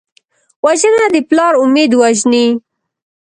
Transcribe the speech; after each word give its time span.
وژنه 0.65 1.05
د 1.13 1.15
پلار 1.29 1.53
امید 1.63 1.91
وژني 2.01 2.47